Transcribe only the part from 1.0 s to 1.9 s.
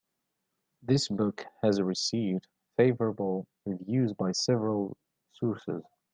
book has